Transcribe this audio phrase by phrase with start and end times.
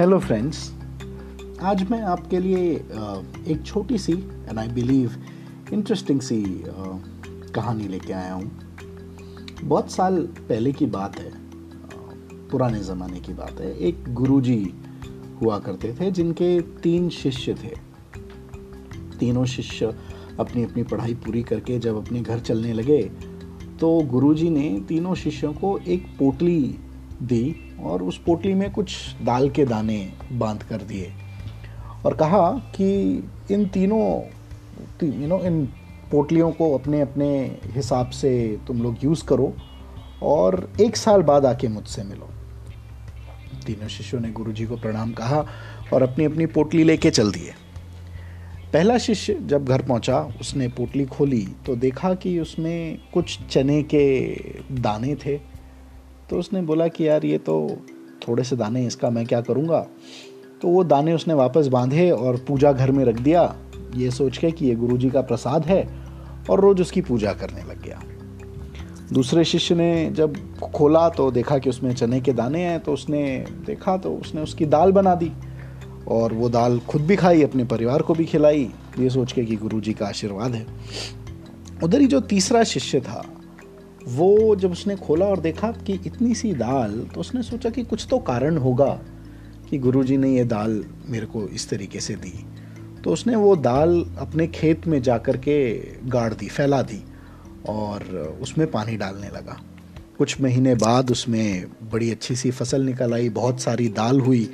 [0.00, 0.58] Hello friends
[1.62, 2.68] आज मैं आपके लिए
[3.48, 5.12] एक छोटी सी एंड आई बिलीव
[5.72, 6.42] इंटरेस्टिंग सी
[7.54, 8.50] कहानी लेके आया हूँ।
[9.64, 10.18] बहुत साल
[10.48, 11.32] पहले की बात है
[12.48, 14.74] पुराने ज़माने की बात है। एक गुरुजी
[15.42, 17.74] हुआ करते थे, जिनके तीन शिष्य थे।
[19.18, 19.94] तीनों शिष्य
[20.40, 23.02] अपनी अपनी पढ़ाई पूरी करके जब अपने घर चलने लगे
[23.80, 26.78] तो गुरुजी ने तीनों शिष्यों को एक पोटली
[27.22, 31.12] दी और उस पोटली में कुछ दाल के दाने बाँध कर दिए
[32.04, 32.90] और कहा कि
[33.50, 34.04] इन तीनों
[35.02, 35.64] यू नो इन
[36.10, 37.28] पोटलियों को अपने अपने
[37.66, 39.52] हिसाब से तुम लोग यूज़ करो
[40.22, 42.28] और एक साल बाद आके मुझसे मिलो।
[43.66, 45.44] तीनों शिष्यों ने गुरुजी को प्रणाम कहा
[45.92, 47.52] और अपनी अपनी पोटली लेके चल दिए।
[48.72, 54.04] पहला शिष्य जब घर पहुँचा, उसने पोटली खोली तो देखा कि उसमें कुछ चने के
[54.72, 55.49] दाने थे।
[56.30, 57.78] तो उसने बोला कि यार ये तो
[58.28, 59.86] थोड़े से दाने इसका मैं क्या करूँगा?
[60.62, 63.56] तो वो दाने उसने वापस बांधे और पूजा घर में रख दिया।
[63.96, 65.88] ये सोच के कि ये गुरु का प्रसाद है
[66.50, 68.00] और रोज़ उसकी पूजा करने लग गया।
[69.12, 70.36] दूसरे शिष्य ने जब
[70.74, 74.66] खोला तो देखा कि उसमें चने के दाने हैं तो उसने देखा तो उसने उसकी
[74.66, 75.32] दाल बना दी
[76.08, 79.56] और वो दाल खुद भी खाई, अपने परिवार को भी खिलाई। ये सोच के कि
[79.56, 80.66] गुरु जी का आशीर्वाद है।
[81.84, 83.24] उधर ही जो तीसरा शिष्य था
[84.08, 88.06] वो जब उसने खोला और देखा कि इतनी सी दाल तो उसने सोचा कि कुछ
[88.10, 88.90] तो कारण होगा
[89.70, 92.32] कि गुरुजी ने ये दाल मेरे को इस तरीके से दी।
[93.04, 95.74] तो उसने वो दाल अपने खेत में जा कर के
[96.08, 97.02] गाड़ दी, फैला दी
[97.68, 99.60] और उसमें पानी डालने लगा।
[100.18, 104.48] कुछ महीने बाद उसमें बड़ी अच्छी सी फ़सल निकल आई, बहुत सारी दाल हुई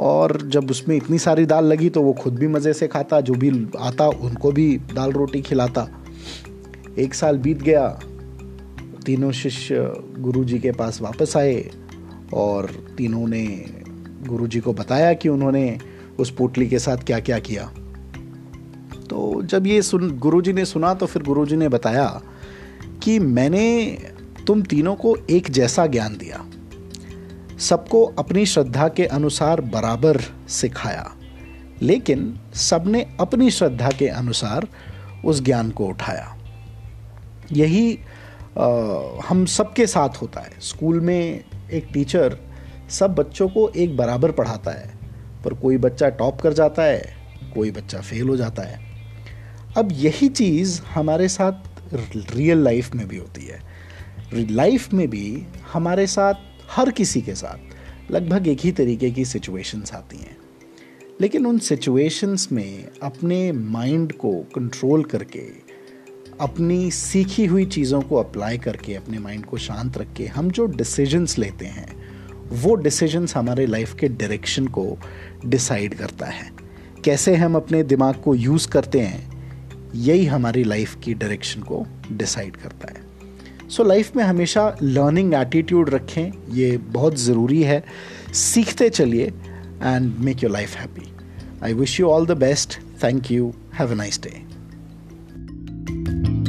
[0.00, 3.34] और जब उसमें इतनी सारी दाल लगी तो वो खुद भी मज़े से खाता, जो
[3.34, 5.88] भी आता उनको भी दाल रोटी खिलाता।
[6.98, 8.00] एक साल बीत गया
[9.10, 9.76] तीनों शिष्य
[10.18, 11.70] गुरु जी के पास वापस आए
[12.34, 12.66] और
[12.98, 13.44] तीनों ने
[14.26, 15.78] गुरु जी को बताया कि उन्होंने
[16.18, 17.64] उस पोटली के साथ क्या क्या। किया
[19.10, 22.06] तो जब ये सुन गुरु जी ने सुना तो फिर गुरु जी ने बताया
[23.02, 23.90] कि मैंने
[24.46, 26.44] तुम तीनों को एक जैसा ज्ञान दिया।
[27.58, 31.10] सबको अपनी श्रद्धा के अनुसार बराबर सिखाया,
[31.82, 34.68] लेकिन सबने अपनी श्रद्धा के अनुसार
[35.24, 36.36] उस ज्ञान को उठाया।
[37.52, 37.98] यही
[39.28, 42.38] हम सबके साथ होता है। स्कूल में एक टीचर
[42.90, 44.94] सब बच्चों को एक बराबर पढ़ाता है,
[45.44, 47.14] पर कोई बच्चा टॉप कर जाता है,
[47.54, 48.80] कोई बच्चा फेल हो जाता है।
[49.76, 51.52] अब यही चीज़ हमारे साथ
[52.36, 53.62] रियल लाइफ में भी होती है।
[54.34, 56.34] लाइफ में भी हमारे साथ,
[56.70, 57.58] हर किसी के साथ,
[58.12, 60.36] लगभग एक ही तरीके की सिचुएशंस आती हैं।
[61.20, 65.69] लेकिन उन सिचुएशंस में अपने माइंड को कंट्रोल करके
[66.40, 70.66] अपनी सीखी हुई चीज़ों को अप्लाई करके अपने माइंड को शांत रख के हम जो
[70.66, 71.88] डिसीजंस लेते हैं
[72.52, 74.98] वो डिसीजंस हमारे लाइफ के डायरेक्शन को
[75.46, 76.50] डिसाइड करता है।
[77.04, 82.56] कैसे हम अपने दिमाग को यूज़ करते हैं यही हमारी लाइफ की डायरेक्शन को डिसाइड
[82.56, 87.82] करता है। सो so, लाइफ में हमेशा लर्निंग एटीट्यूड रखें ये बहुत ज़रूरी है।
[88.34, 91.12] सीखते चलिए and make your life happy
[91.64, 94.59] I wish you all the best thank you have a nice day
[95.90, 96.39] you